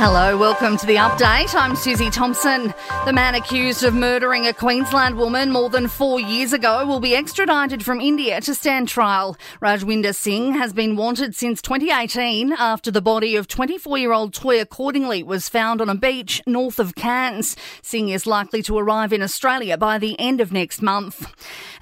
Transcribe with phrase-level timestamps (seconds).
[0.00, 1.52] Hello, welcome to the update.
[1.56, 2.72] I'm Susie Thompson.
[3.04, 7.16] The man accused of murdering a Queensland woman more than four years ago will be
[7.16, 9.36] extradited from India to stand trial.
[9.60, 14.66] Rajwinder Singh has been wanted since 2018 after the body of 24 year old Toyah
[14.66, 17.56] Cordingley was found on a beach north of Cairns.
[17.82, 21.26] Singh is likely to arrive in Australia by the end of next month.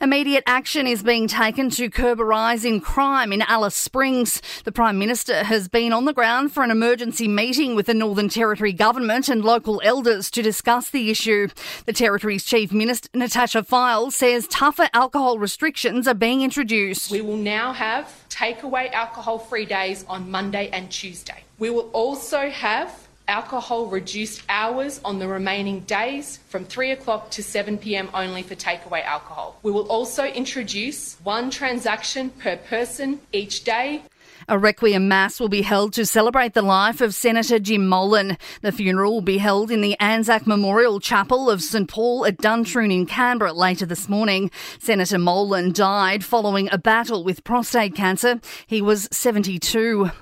[0.00, 4.40] Immediate action is being taken to curb a rise in crime in Alice Springs.
[4.64, 8.28] The Prime Minister has been on the ground for an emergency meeting with the Northern
[8.28, 11.48] Territory government and local elders to discuss the issue.
[11.86, 17.10] The Territory's Chief Minister, Natasha Fyles, says tougher alcohol restrictions are being introduced.
[17.10, 21.42] We will now have takeaway alcohol free days on Monday and Tuesday.
[21.58, 27.42] We will also have alcohol reduced hours on the remaining days from 3 o'clock to
[27.42, 29.58] 7 pm only for takeaway alcohol.
[29.64, 34.02] We will also introduce one transaction per person each day.
[34.48, 38.38] A requiem mass will be held to celebrate the life of Senator Jim Molan.
[38.62, 42.92] The funeral will be held in the Anzac Memorial Chapel of St Paul at Duntroon
[42.92, 44.52] in Canberra later this morning.
[44.78, 48.40] Senator Molan died following a battle with prostate cancer.
[48.68, 50.12] He was 72.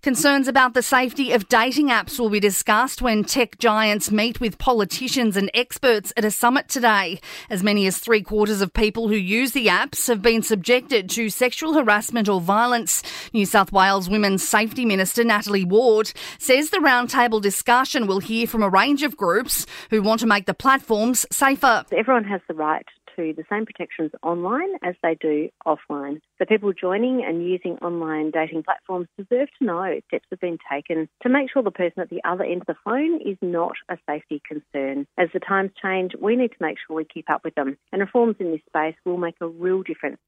[0.00, 4.58] Concerns about the safety of dating apps will be discussed when tech giants meet with
[4.58, 7.20] politicians and experts at a summit today.
[7.50, 11.30] As many as three quarters of people who use the apps have been subjected to
[11.30, 13.02] sexual harassment or violence.
[13.32, 18.62] New South Wales Women's Safety Minister Natalie Ward says the roundtable discussion will hear from
[18.62, 21.84] a range of groups who want to make the platforms safer.
[21.90, 26.20] Everyone has the right to the same protections online as they do offline.
[26.38, 31.08] So people joining and using online dating platforms deserve to know steps have been taken
[31.22, 33.96] to make sure the person at the other end of the phone is not a
[34.08, 35.06] safety concern.
[35.18, 38.00] As the times change, we need to make sure we keep up with them, and
[38.00, 40.18] reforms in this space will make a real difference.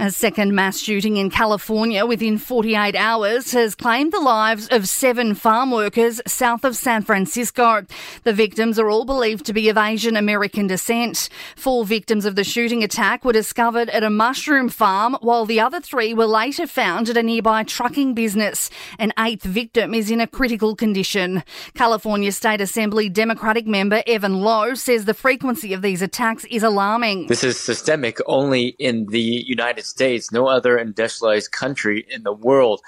[0.00, 5.34] A second mass shooting in California within 48 hours has claimed the lives of seven
[5.34, 7.84] farm workers south of San Francisco.
[8.22, 11.28] The victims are all believed to be of Asian American descent.
[11.56, 15.80] Four victims of the shooting attack were discovered at a mushroom farm, while the other
[15.80, 18.70] three were later found at a nearby trucking business.
[19.00, 21.42] An eighth victim is in a critical condition.
[21.74, 27.26] California State Assembly Democratic member Evan Low says the frequency of these attacks is alarming.
[27.26, 30.32] This is systemic only in the United States.
[30.32, 32.80] No other industrialized country in the world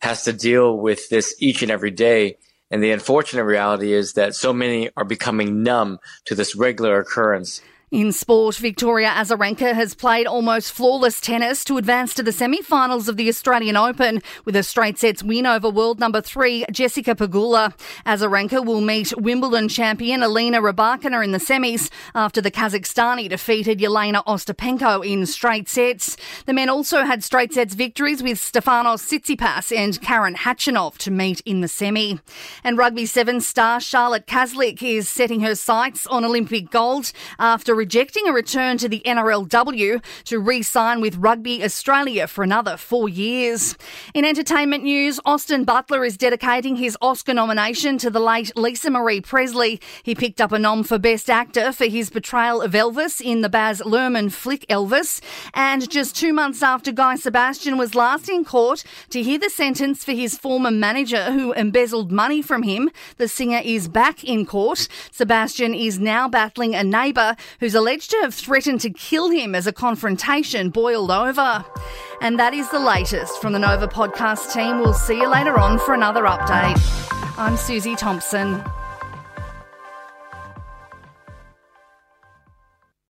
[0.00, 2.36] has to deal with this each and every day.
[2.70, 7.62] And the unfortunate reality is that so many are becoming numb to this regular occurrence.
[7.90, 13.16] In sport, Victoria Azarenka has played almost flawless tennis to advance to the semi-finals of
[13.16, 17.72] the Australian Open with a straight sets win over world number three Jessica Pegula.
[18.04, 24.22] Azarenka will meet Wimbledon champion Elena Rybakina in the semis after the Kazakhstani defeated Jelena
[24.26, 26.18] Ostapenko in straight sets.
[26.44, 31.40] The men also had straight sets victories with Stefanos Tsitsipas and Karen Khachanov to meet
[31.46, 32.20] in the semi.
[32.62, 38.26] And rugby seven star Charlotte Caslick is setting her sights on Olympic gold after rejecting
[38.26, 43.76] a return to the NRLW to re sign with Rugby Australia for another four years.
[44.14, 49.20] In entertainment news, Austin Butler is dedicating his Oscar nomination to the late Lisa Marie
[49.20, 49.80] Presley.
[50.02, 53.48] He picked up a nom for Best Actor for his portrayal of Elvis in the
[53.48, 55.20] Baz Luhrmann flick Elvis.
[55.54, 60.02] And just two months after Guy Sebastian was last in court to hear the sentence
[60.02, 64.88] for his former manager who embezzled money from him, the singer is back in court.
[65.12, 69.54] Sebastian is now battling a neighbour who who's alleged to have threatened to kill him
[69.54, 71.62] as a confrontation boiled over.
[72.22, 74.78] And that is the latest from the Nova podcast team.
[74.78, 76.80] We'll see you later on for another update.
[77.36, 78.64] I'm Susie Thompson.